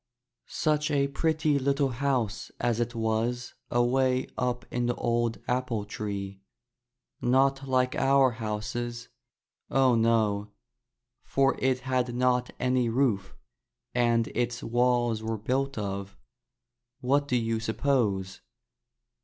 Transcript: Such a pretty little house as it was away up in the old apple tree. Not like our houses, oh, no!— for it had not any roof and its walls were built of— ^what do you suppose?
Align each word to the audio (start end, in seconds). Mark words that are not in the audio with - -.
Such 0.47 0.89
a 0.89 1.07
pretty 1.09 1.59
little 1.59 1.89
house 1.89 2.49
as 2.59 2.79
it 2.79 2.95
was 2.95 3.53
away 3.69 4.25
up 4.35 4.65
in 4.73 4.87
the 4.87 4.95
old 4.95 5.37
apple 5.47 5.85
tree. 5.85 6.41
Not 7.21 7.67
like 7.67 7.93
our 7.95 8.31
houses, 8.31 9.09
oh, 9.69 9.93
no!— 9.93 10.49
for 11.33 11.55
it 11.59 11.81
had 11.81 12.15
not 12.15 12.49
any 12.59 12.89
roof 12.89 13.35
and 13.93 14.25
its 14.29 14.63
walls 14.63 15.21
were 15.21 15.37
built 15.37 15.77
of— 15.77 16.17
^what 17.03 17.27
do 17.27 17.35
you 17.35 17.59
suppose? 17.59 18.41